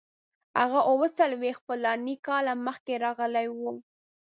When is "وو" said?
3.57-3.71